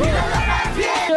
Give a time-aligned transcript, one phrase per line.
[0.00, 0.53] ¡Viva la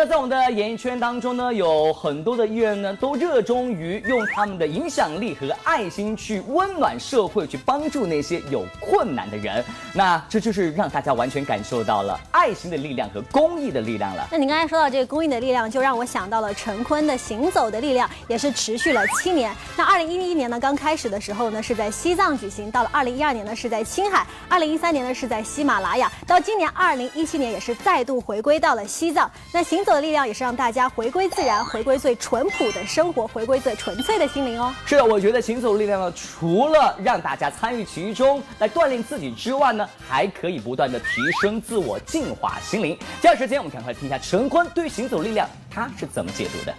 [0.07, 9.63] 在我们的演艺圈当中呢，有很多的艺人呢，都热衷于用他们的影响力和爱心去温暖社会，去帮助那些有困难的人。
[9.93, 14.25] 那这就是让大家完全感受到了爱心的力量和公益的力量了。
[14.31, 19.53] 那您刚才说到这个公益的力量，就让我想到了陈坤的《行走的力量》，也是持续了七年。
[19.75, 29.29] 那二零一一年呢，刚开始的时候呢，是在西藏举行；到了二零一二年呢，是在青海；二零一三年呢，是在喜马拉雅；到今年二零一七年，也是再度回归到了西藏。
[29.51, 34.73] 那行走的力力量也是让大家回归自然，回归最淳朴的生活，回归最纯粹的心灵哦。
[34.85, 41.05] 是的，我觉得行走力量呢，除了让大家参与其中来锻炼自己之外呢，还可以不断的提
[41.41, 42.97] 升自我，净化心灵。
[43.21, 46.73] 接下来时间，我们赶快听一下陈坤对行走力量他是怎么解读的。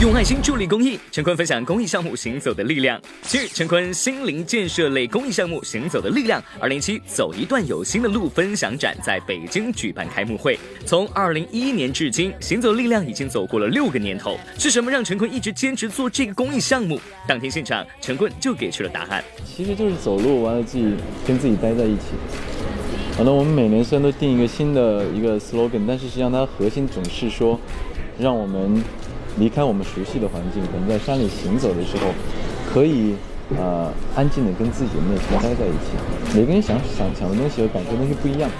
[0.00, 2.98] 用爱心助力公益，陈坤分享公益项目《行走的力量》。
[3.22, 10.56] 近日，陈坤心灵建设类公益项目《行走的力量》二零七走一段有心的路分享展在北京举办开幕会。
[10.86, 14.38] 从二零一一年至今，《行走力量》已经走过了六个年头。
[14.56, 17.00] 是什么让陈坤一直坚持做这个公益项目？
[17.26, 19.24] 当天现场，陈坤就给出了答案。
[19.44, 20.94] 其实就是走路，完了自己
[21.26, 22.02] 跟自己待在一起。
[23.16, 27.58] 好了，我们每年虽然都定一个新的一个 slogan，但是实际上它核心总是说，
[28.18, 28.80] 让我们。
[29.38, 32.12] 离开我们熟悉的环境，可能在山里行走的时候，
[32.72, 33.14] 可以
[33.56, 36.36] 呃安静的跟自己的内心待在一起。
[36.36, 38.50] 每个人想想想的东西和感受的东西不一样，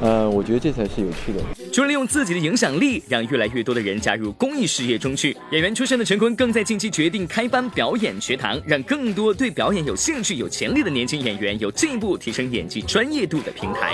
[0.00, 1.40] 呃，我觉得这才是有趣的。
[1.72, 13.92] 除了利用自己的影响力，让越来越多的人加入公益事业中去，演员出身的陈坤更在近期决定开班表演学堂，让更多对表演有兴趣、有潜力的年轻演员有进一步提升演技专业度的平台。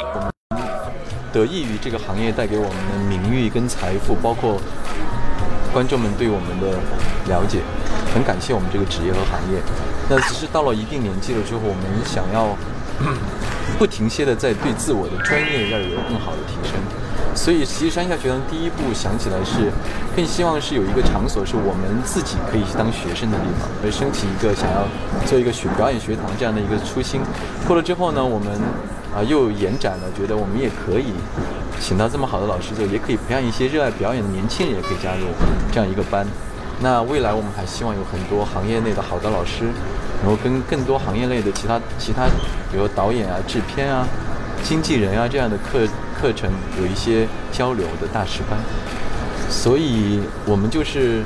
[1.32, 4.58] 得益于这个行业带给我们的名誉跟财富，包括。
[5.76, 6.72] 观众们对我们的
[7.28, 7.60] 了解，
[8.14, 9.60] 很感谢我们这个职业和行业。
[10.08, 12.56] 那只是到了一定年纪了之后，我们想要
[13.76, 16.80] 不停歇的在对自我的专业要有更好的提升。
[17.34, 19.70] 所以其，实山下学堂第一步想起来是，
[20.16, 24.88] 更希望是有一个场所是我们自己可以去当学生的地方，而升起一个想要
[25.26, 27.20] 做一个学表演学堂这样的一个初心。
[27.68, 28.48] 过了之后呢，我们
[29.12, 31.12] 啊又延展了，觉得我们也可以。
[31.80, 35.26] 请到这么好的老师之后，也可以培养一些热爱表演的年轻人，也可以加入
[35.72, 36.26] 这样一个班。
[36.80, 39.64] 那未来我们还希望有很多行业内的好的老师，
[40.22, 42.26] 然后跟更多行业内的其他其他，
[42.70, 44.06] 比如导演啊、制片啊、
[44.62, 45.86] 经纪人啊这样的课
[46.20, 48.58] 课程有一些交流的大师班。
[49.48, 51.22] 所以我们就是，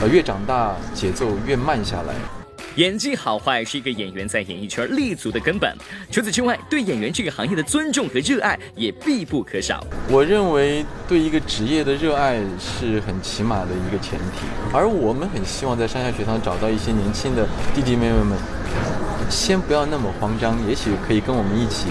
[0.00, 2.43] 呃，越长大节奏越慢下来。
[2.76, 5.72] 演技好坏是一个演员在演艺圈立足的根本。
[6.10, 9.86] 除此之外，对演员这个行业的尊重和热爱也必不可少。
[10.08, 14.46] 我认为，对一个职业的热爱是很起码的一个前提。
[14.72, 18.36] 而我们很希望在山下学堂找到一些年轻的弟弟妹妹们，
[19.30, 21.86] 先不要那么慌张，也许可以跟我们一起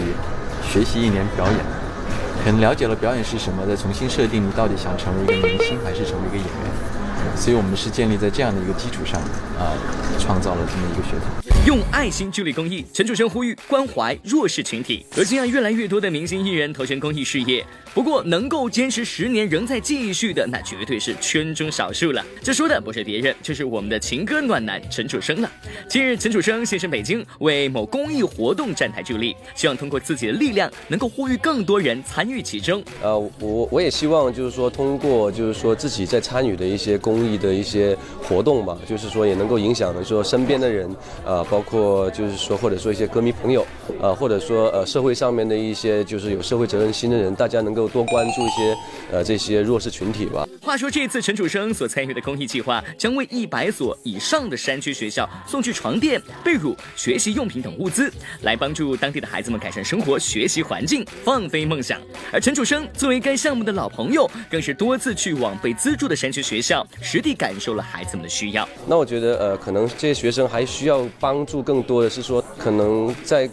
[0.69, 1.55] 学习一年表演，
[2.43, 6.92] 可能了解了表演是什么，再重新设定你到底想成为一个明星还是成为一个演员。
[7.35, 9.19] 所以我们是建立在这样的一个基础上，
[9.59, 9.75] 啊，
[10.19, 11.42] 创造了这么一个学堂。
[11.65, 15.05] 用爱心助力公益，陈楚生呼吁关怀弱势群体。
[15.15, 22.21] 如今啊，越来越多的明星艺人投身公益事业，不过能够坚持十年仍在继续的，那绝对是圈中少数了。
[22.41, 25.49] 这说的不是别人，就是我们的情歌暖男陈楚生了。
[25.87, 32.83] 近日，陈楚生现身北京，为某公益活动站台助力，希望通过自己的力量，能够呼吁更多人参与其中。
[33.01, 41.41] 呃，我我也希望就是说，通过就是说自己在参与的一些公益的一些活动吧，就是说也能够影响说身边的人，呃。
[41.53, 43.63] 包括就是说，或者说一些歌迷朋友，
[44.01, 48.75] 呃，或者说呃社会上面的一些就是有社会责任心的人，大家能够多关注一些
[49.11, 50.47] 呃这些弱势群体吧。
[50.63, 62.01] 话说，这次陈楚生所参与的公益计划，将为一百所以上的山区学校送去床垫、被褥、学习用品等物资，来帮助当地的孩子们改善生活、学习环境、放飞梦想。
[62.31, 68.67] 而陈楚生作为该项目的老朋友，更是多次去往被资助的山区学校，实地感受了孩子们的需要。
[68.87, 71.42] 那我觉得，呃，可能这些学生还需要帮。
[71.43, 73.49] 帮助更多的是说，可能在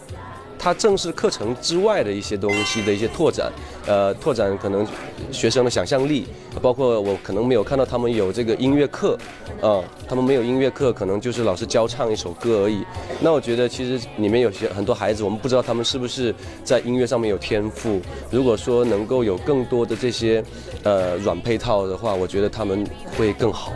[0.56, 3.50] 他正式课程之外的一些东西的一些拓展，
[3.84, 4.86] 呃，拓展可能
[5.32, 6.28] 学生的想象力，
[6.62, 9.18] 包括我可能没有看到他们有这个音乐课，
[9.60, 12.84] 啊，他们没有音乐课，可能就是老师教唱一首歌而已。
[13.20, 16.32] 那我觉得其实里面有些很多孩子，我们不知道他们是不是
[16.62, 18.00] 在音乐上面有天赋。
[18.30, 20.44] 如果说能够有更多的这些
[20.84, 22.86] 呃软配套的话，我觉得他们
[23.18, 23.72] 会更好。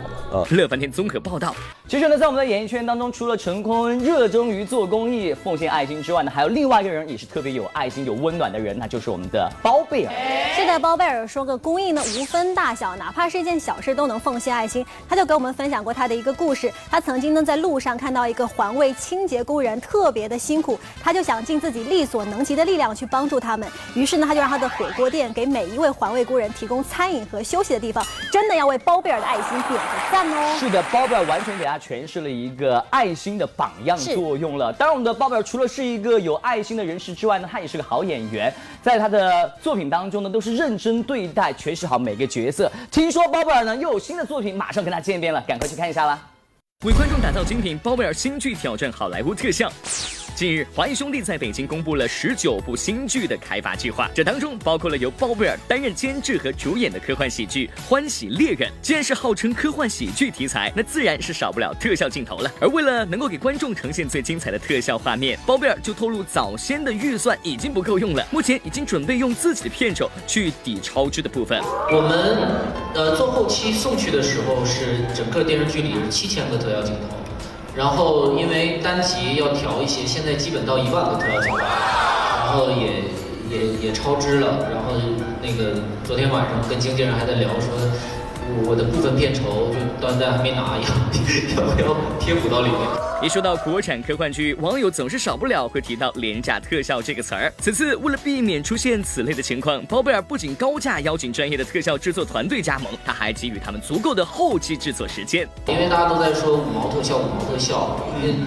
[0.51, 1.55] 乐翻天综合报道。
[1.87, 10.13] 其实呢，在我们的演艺圈当中，除了陈坤热衷于做公益、奉献爱心之外呢，还有另外一个人也是特别有爱心、有温暖的人，那就是我们的包贝贝尔。
[10.55, 14.85] 是的，包贝尔说个公益呢无分大小，哪怕是一件小事都能奉献爱心。
[15.07, 16.71] 他就给我们分享过他的一个故事。
[16.89, 23.67] 他曾经呢在路上看到一个环卫清洁工人特别的辛苦，他就想尽自己力所能及的力量去帮助他们。
[23.93, 28.05] 于是呢他就让他的火锅店给每一位环卫工人提供餐饮和休息的地方。
[28.31, 30.57] 真的要为包贝尔的爱心点个赞哦！
[30.59, 34.71] 是的，包贝尔完全给他诠释了一个爱心的榜样作用了。
[34.73, 42.71] 当然，我们的包贝尔除了是一个有爱心的人士之外呢，他也是个好演员，在他的作品当中呢都是认真对待、诠释好每个角色。
[42.91, 46.19] 听说包贝尔呢又有新的作品，马上跟他见面了，赶快去看一下啦！
[46.85, 49.71] 为观众打造精品，包贝尔新剧挑战好莱坞特效。
[50.35, 58.69] 近日，华谊兄弟在北京公布了十九部新剧的开发计划，这当中包括了由包贝尔担任监制和主演的科幻喜剧《欢喜猎人》。
[58.81, 62.51] 既然是号称科幻喜剧题材，那自然是少不了特效镜头了。
[62.59, 71.61] 而为了能够给观众呈现最精彩的特效画面，包贝尔就透露，早先的预算已经不够用了，目前已经准备用自己的片酬去抵超支的部分。
[71.89, 77.15] 我们呃做后期送去的时候，是整个电视剧里有七千个特效镜头。
[77.75, 83.03] 然后因为单集要调一些，现在基本到一万个特效镜头，然后也
[83.49, 84.69] 也也超支了。
[84.71, 84.93] 然后
[85.41, 85.75] 那个
[86.05, 87.75] 昨天晚上跟经纪人还在聊说，
[88.65, 90.77] 我的部分片酬就到现在还没拿，
[91.57, 92.79] 要要不要贴补到里面？
[93.21, 97.51] 一说到国产科幻剧，网友总是少不了会提到廉价特效这个词儿。
[97.59, 105.47] 此次为了避免出现此类的情况，包贝尔不仅高价邀请专业的特效制作团队加盟，他还给予他们足够的后期制作时间。
[105.67, 107.97] 因为大家都在说五毛特效，五毛特效，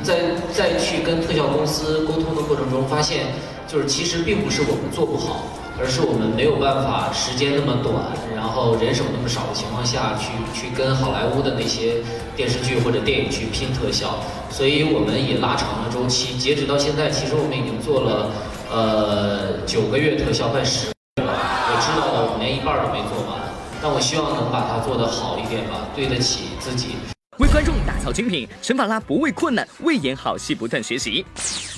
[0.03, 3.29] 在在去跟特效公司沟通的过程中，发现
[3.67, 5.47] 就是其实并不是我们做不好。
[5.81, 7.95] 而是我们没有办法时间那么短，
[8.35, 12.03] 然后人手那么少的情况下去去跟好莱坞的那些
[12.35, 14.19] 电视剧或者电影去拼特效，
[14.51, 16.37] 所以我们也拉长了周期。
[16.37, 18.31] 截止到现在，其实我们已经做了
[18.71, 21.33] 呃九个月特效，快十个月了。
[21.71, 23.39] 我知道我们连一半都没做完，
[23.81, 26.97] 但我希望能把它做得好一点吧，对得起自己。
[27.39, 31.25] 为观众打造精品，陈法拉不畏困难，为演好戏不断学习。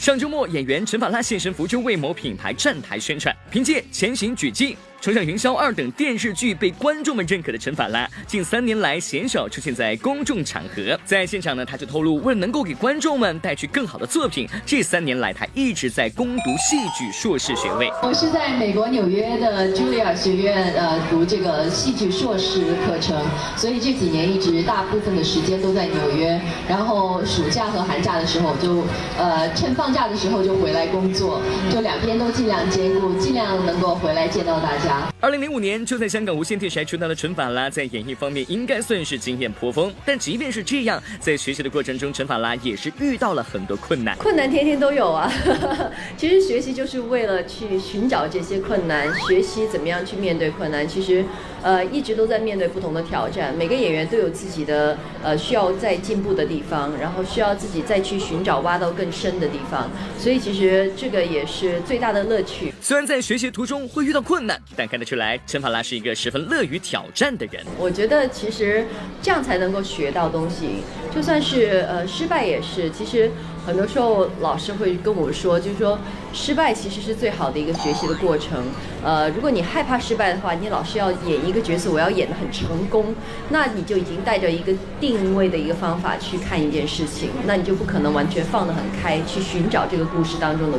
[0.00, 4.70] 上周末，演员陈法拉现身福州为某品牌站台宣传，凭借《前行举镜》。
[5.00, 10.98] 冲上云霄二等电视剧被观众们认可的陈法拉，近三年来鲜少出现在公众场合。
[11.06, 17.90] 在现场呢，他就透露，为了能够给观众们带去更好的作品，这三年来他一直在攻读戏剧硕士学位。
[18.02, 23.24] 我是在美国纽约的茱莉亚学院呃读这个戏剧硕士课程，
[23.56, 26.38] 所以这几年一直大部分的时间都在纽约。
[26.68, 28.84] 然后暑假和寒假的时候就
[29.16, 31.40] 呃趁放假的时候就回来工作，
[31.72, 34.89] 就两边都尽量兼顾，尽量能够回来见到大家。
[34.90, 39.92] 자 二零零五年就在香港无线电视台出道的陈法拉，在演艺方面应该算是经验颇丰。
[40.02, 44.16] 但即便是这样，在学习的过程中，陈法拉也是遇到了很多困难。
[44.16, 45.30] 困难天天都有啊。
[46.16, 50.88] 其实学习就是为了去寻找这些困难，学习怎么样去面对困难。
[50.88, 51.22] 其实，
[51.60, 53.54] 呃，一直都在面对不同的挑战。
[53.54, 59.90] 每个演员都有自己的呃需要再进步的地方，然后需要自己再去寻找挖到更深的地方。
[60.18, 62.72] 所以其实这个也是最大的乐趣。
[62.80, 64.58] 虽然在学习途中会遇到困难。
[64.74, 67.66] 但看得出来，陈法拉是一个十分乐于挑战的人。
[67.76, 68.86] 我觉得其实
[69.20, 72.88] 这样才能够学到东西，就算是呃失败也是。
[72.90, 73.28] 其实
[73.66, 75.98] 很多时候老师会跟我说，就是说
[76.32, 78.62] 失败其实是最好的一个学习的过程。
[79.02, 83.12] 呃，如果你害怕失败的话，你老是要演一个角色，我要演得很成功，
[83.48, 90.78] 那你就已经带着一个定位的一个方法去看一件事情，那你就不可能完全放得很开，去寻找这个故事当中的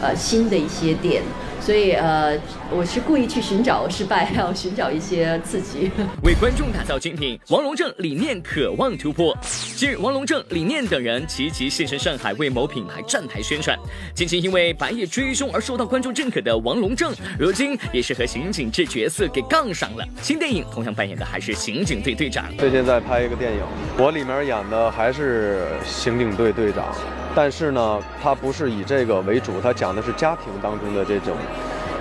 [0.00, 1.24] 呃新的一些点。
[1.64, 2.36] 所以呃，
[2.72, 5.88] 我是故意去寻找失败，要寻找一些刺激，
[6.24, 7.38] 为观众打造精品。
[7.50, 9.32] 王龙正理念渴望突破。
[9.76, 13.78] 近日，王龙正、李念等人齐齐现身上海为某品牌站台宣传。
[14.12, 20.04] 近期因为白夜追凶而受到观众认可的王龙正，如今也是和刑警这角色给杠上了。
[20.20, 22.44] 新电影同样扮演的还是刑警队队长。
[22.58, 23.60] 最近在拍一个电影，
[23.96, 26.92] 我里面演的还是刑警队队长。
[27.34, 31.34] 但是呢，它不是以这个为主，它讲的是家庭当中的这种、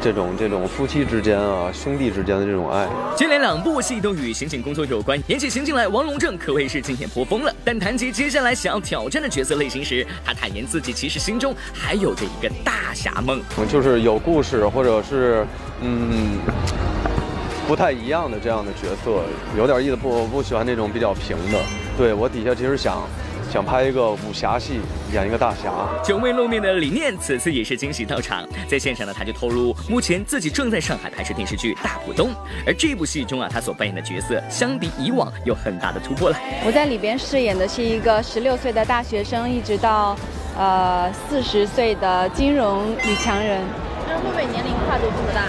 [0.02, 2.86] 这种、这种夫妻之间啊、兄弟之间的这种爱。
[3.16, 7.56] 接连两部戏都与刑警工作有关，演起刑警来，王龙正可谓是经验颇丰了。
[7.64, 15.46] 但谈及接下来想要挑战的角色类型时，他坦言自己其实心中还有着一个大侠梦，就是有故事或者是
[15.82, 16.40] 嗯
[17.70, 19.24] 不太一样的这样的角色，
[19.58, 19.96] 有点意思。
[19.96, 21.58] 不我不喜欢那种比较平的。
[21.98, 23.02] 对我底下其实想。
[23.52, 24.80] 想拍一个武侠戏，
[25.12, 25.70] 演一个大侠。
[26.02, 32.30] 久未露面的李念此次也是惊喜到场，在现场呢，他就透露，目前自己正在上海拍摄电视剧《大股东》，
[32.66, 36.40] 而这部戏中啊，他所扮演的角色相比以往有很大的突破了。
[36.66, 40.16] 我在里边饰演的是一个十六岁的大学生，一直到，
[40.58, 43.62] 呃，四十岁的金融女强人。
[44.08, 45.44] 那会不会年龄跨度这么大？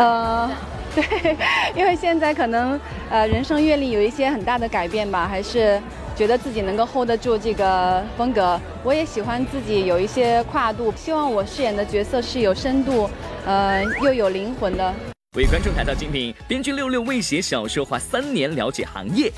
[0.00, 0.50] 呃，
[0.94, 1.36] 对，
[1.74, 2.78] 因为现在可能
[3.10, 5.80] 呃人生阅历有一些很大的改变吧，还是
[6.18, 8.60] 觉得自己能够 hold 得住这个风格。
[8.82, 13.08] 我也喜欢自己有一些跨度，希望我饰演的角色是有深度，
[13.46, 14.92] 呃又有灵魂的。
[15.36, 19.32] 为观众打造精品，编剧六六为写小说花三年了解行业。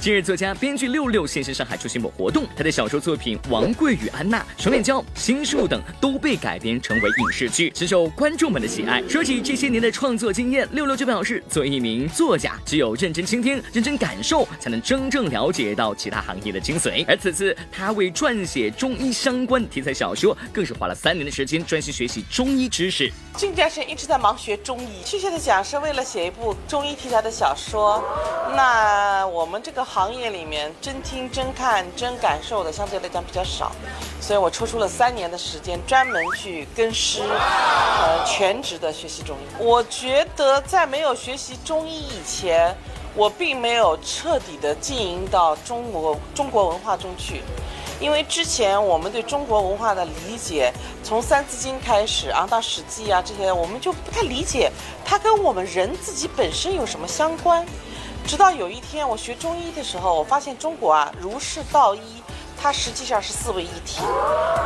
[0.00, 9.06] 近日，作家、编剧六六现身上海出席某活动，他的小说作品《王贵与安娜》《双面胶》《心术》等都被改编成为影视剧，深受观众们的喜爱。
[9.06, 17.04] 说起这些年的创作经验，六六就表示，作为一名作家，只有认真倾听、认真感受，才能真正了解到其他行业的精髓。
[17.06, 23.12] 而此次，他为撰写中医相关题材小说，更是花了三年的时间专心学习中医知识。
[23.36, 28.02] 近段时间一直在忙学中医，确切的讲是为了写一部中医题材的小说。
[28.56, 33.72] 那我们这个行业里面，真听、真看、真感受的相对来讲比较少，
[34.20, 39.40] 所以我抽出了三年的时间，专门去跟师，呃，全职的学习中医。
[39.58, 42.72] 我觉得在没有学习中医以前，
[43.16, 47.42] 我并没有彻底的经营到中国中国文化中去。
[47.98, 54.70] 因为之前我们对中国文化的理解，从《三字经》开始，啊到《史记》啊这些，我们就不太理解
[55.04, 57.66] 它跟我们人自己本身有什么相关。
[58.26, 62.22] 直到有一天我学中医的时候，我发现中国啊，儒释道医，
[62.56, 64.00] 它实际上是四位一体，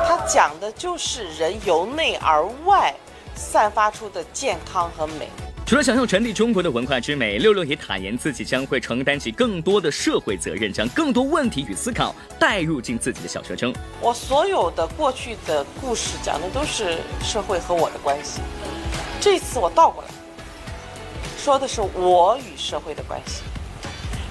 [0.06, 2.94] 它讲的就是人由内而外
[3.34, 5.28] 散发出的健康和美。
[5.66, 13.72] 除了想要传递中国的文化之美，六六也坦言自己将会承担起更多的社会责任，将更多问题与思考带入进自己的小说中。
[13.98, 18.42] 我所有的过去的故事讲的都是社会和我的关系，
[19.22, 20.08] 这次我倒过来，
[21.44, 23.42] 说的是我与社会的关系。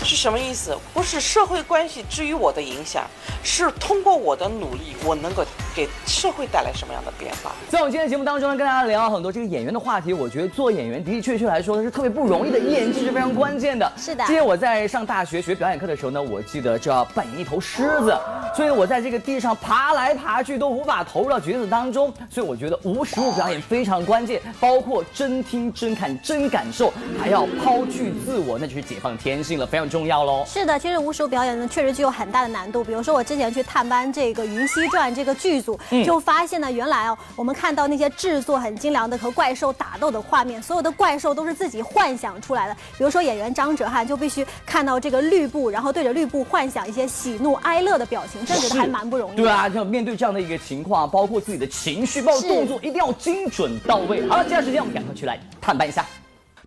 [0.03, 0.75] 是什么意思？
[0.95, 3.05] 不是社会关系至于我的影响，
[3.43, 7.51] 是通过我的努力，我能够给社会带来什么样的变化？
[7.69, 10.11] 在我们今天节目当中呢，跟大家聊了很多这个演员的话题。
[10.11, 13.89] 我觉得做演员的的确确来说呢是特别不容易的，演技是非常关键的。
[13.95, 14.23] 是的。
[14.25, 18.17] 今天我在上大学学表演课的时候呢，我记得就要扮演一头狮子，
[18.55, 22.13] 所以我在这个地上爬来爬去都无法投入到角色当中。
[22.29, 29.83] 所以我觉得无实物表演非常关键，包括真听、真看、真感受，还要抛去自我，那就是解放天性了，非常。
[29.93, 32.83] 重要喽，是的，其实无实物表演呢，确实具有很大的难度。
[32.83, 42.75] 比如说，我之前去探班这个《云溪传》这个剧组，就发现呢，原来哦，我们看到那些制作很精良的和怪兽打斗的画面，所有的怪兽都是自己幻想出来的。
[42.97, 49.35] 比如说，演员张哲瀚就必须看到这个绿布，然后对着绿布幻想一些喜怒哀乐的表情，真觉得还蛮不容易。
[49.37, 54.27] 对啊，要面对这样的一个情况，包括自己的情绪，包括动作，一定要精准到位。
[54.27, 56.05] 好了，接下来时间我们赶快去来探班一下。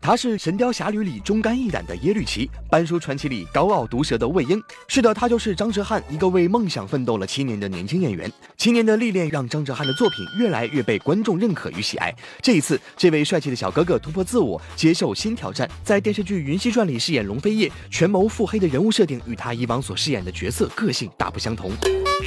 [0.07, 4.63] 他是《神雕侠侣》里忠肝义胆的耶律齐，《班书传奇》里高傲毒舌的魏婴。
[4.87, 8.31] 是的，他就是张哲瀚，一个为梦想奋斗了七年的年轻演员。
[8.57, 12.15] 七年的历练让张哲瀚的作品越来越被观众认可与喜爱。
[12.41, 21.73] 这一次，这位帅气的小哥哥突破自我，接受新挑战，在电视剧《云溪传》里饰演龙飞夜，权谋腹黑的人物设定与他以往所饰演的角色个性大不相同。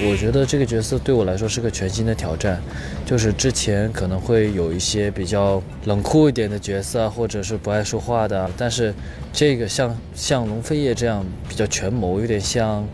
[0.07, 2.61] 我觉得这个角色对我来说是个全新的挑战，
[3.05, 8.93] 就是之前可能会有一些比较冷酷一点的角色，或者是不爱说话的，但是
[9.33, 12.81] 这个像像龙飞叶这样比较权谋，有点像《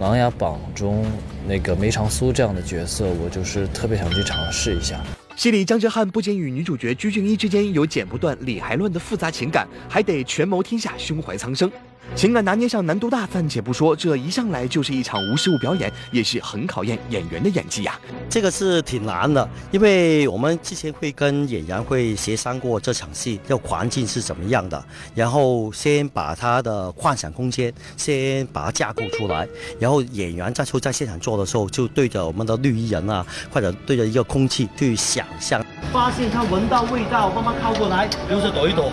[0.00, 1.04] 琅琊榜》中
[1.46, 5.00] 那个梅长苏这样的角色，我就是特别想去尝试一下。
[5.36, 11.70] 戏里张哲瀚不仅与女主角鞠婧祎之间有剪不断、理还乱的复杂情感，还得权谋天下、胸怀苍生。
[12.14, 17.98] 情感拿捏上难度大，暂且不说，这一上来就是一场无实物表演，也是很考验演员的演技呀。
[18.28, 24.82] 这个是挺难的，因为我们之前会跟演员会协商过这场戏要环境是怎么样的，
[25.14, 29.46] 然后先把他的幻想空间先把它架构出来，
[29.78, 35.64] 然后演员在说在现场做的时候，就对着我们的绿衣人啊，或者对着一个空气去想象。
[35.92, 38.90] 发现他闻到味道，慢慢靠过来，留着躲一躲，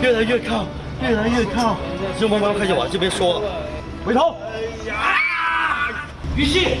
[0.00, 0.64] 越来越靠。
[1.02, 1.76] 越来越靠，
[2.18, 3.66] 就慢慢开始往这边缩了。
[4.04, 4.36] 回头，
[6.36, 6.76] 于西，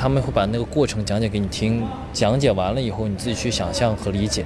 [0.00, 4.44] 他们会把那个过程讲解给你听，讲解完了以后，你自己去想象和理解。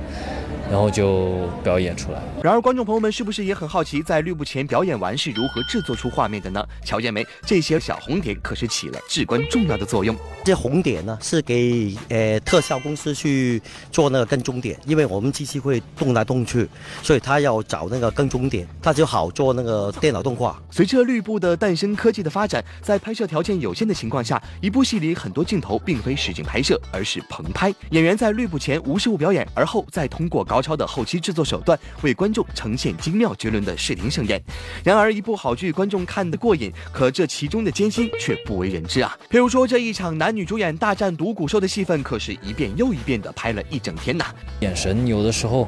[0.70, 2.20] 然后就表演出来。
[2.42, 6.64] 然而，观众朋友们是不是也很好奇，在绿布前表演完是如何制作出画面的呢？
[6.84, 10.16] 瞧见没，这些小红点可是起了至关重要的作用。
[10.44, 16.68] 这红点呢，是给呃特效公司去做那个跟踪点，因为我们机器会动来动去，
[17.02, 20.60] 所以他要找那个跟踪点，他就好做那个电脑动画。
[20.70, 27.72] 随着绿布的诞生，科技的发展，在拍摄条件有限的情况下，一部戏里很多镜头并非实景拍摄，而是棚拍。
[27.90, 30.62] 演员在绿布前无实物表演，而后再通过高。
[30.62, 34.38] 高超的后期制作手段，为观众呈现精妙绝伦的视听盛宴。
[34.84, 39.16] 然而，一部好剧观众看得过瘾，可这其中的艰辛却不为人知啊。
[39.30, 44.26] 譬如说，这一场男女主演大战独孤兽的戏份，可是一遍又一遍的拍了一整天呐。
[44.60, 45.66] 眼神有的时候，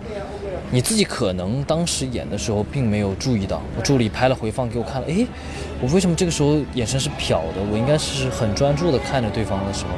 [0.71, 5.27] 你自己可能当时演的时候并没有注意到，我助理拍了回放给我看了，诶，
[5.81, 7.63] 我为什么这个时候眼神是瞟的？
[7.73, 9.91] 我应该是很专注的看着对方的时候，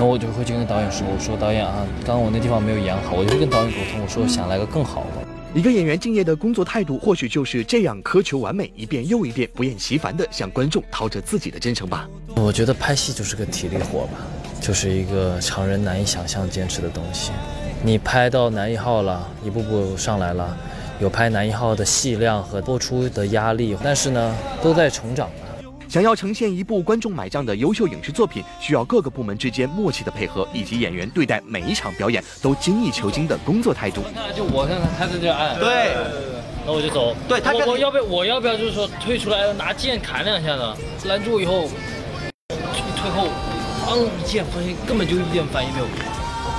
[0.00, 5.28] 然后我就会去跟导演说，我说导演啊，刚刚我那地方没有演好，我就会跟导演沟通，我说想来个更好的。
[5.52, 12.08] 一个演员敬业的工作态度，或许就是这样苛求完美，一遍又一遍，不厌其烦地向观众掏着自己的真诚吧。
[12.34, 14.12] 我觉得拍戏就是个体力活吧，
[14.58, 17.30] 就是一个常人难以想象坚持的东西。
[17.82, 20.56] 你拍到男一号了，一步步上来了，
[20.98, 25.28] 有拍男一号的戏量和播出的压力，但是呢，都在成长。
[25.90, 34.00] 想要呈现一部观众买账的优秀影视作品，需要各个部门之间默契的配合，以及演员对待每一场表演都精益求精的工作态度。
[34.14, 35.96] 那就我看看他在这按，对，
[36.64, 37.12] 那我就走。
[37.28, 40.76] 对他，我要不要我要不要就是说退出来拿剑砍两下呢？
[41.06, 41.68] 拦住以后，
[42.48, 43.26] 退后，
[43.90, 45.86] 嗯一剑，发现根本就一点反应没有。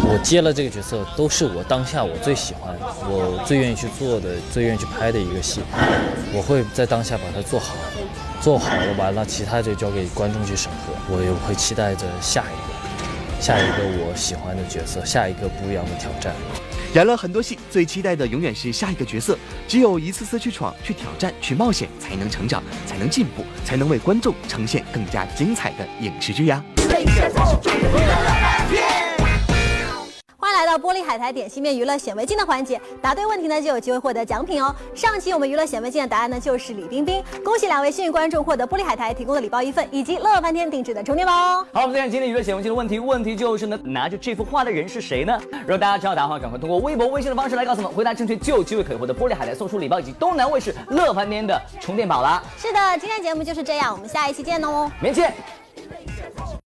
[0.10, 2.76] 我接了这个角色，都是我当下我最喜欢、
[3.08, 5.62] 我最愿意去做的、最愿意去拍的一个戏，
[6.34, 7.76] 我会在当下把它做好。
[8.42, 11.16] 做好了完了，其他就交给观众去审核。
[11.16, 16.34] 我也会期待着下一个，下一个我喜欢的角色，下一个不一样的挑战。
[16.96, 19.38] 演了很多戏，最期待的永远是下一个角色。
[19.68, 26.64] 只有一次次去闯、去挑战、去冒险，才能成长，才能进步，才能为观众呈现更加精彩的影视剧呀。
[30.72, 34.74] 到玻璃海苔点心面娱乐显微镜的环节，答对问题呢就有机会获得奖品哦。
[34.96, 41.68] 上期我们娱乐显微镜的答案呢就是李冰冰，恭喜两位幸运观众获得玻璃海苔提供的礼包一份，以及乐翻天定制的充电宝哦。
[41.74, 45.38] 好，我们再看今天娱乐显微镜的问题，问题就是呢，拿着这幅画的人是谁呢？
[45.64, 52.42] 如果大家知道答案的话，赶快通过微博、微信的方式来告诉我们，回答正确就有机会可以获得玻璃海苔送出礼包以及东南卫视乐翻天的充电宝啦。
[52.58, 55.61] 是的，今天节目就是这样，我们下一期见哦，明天见。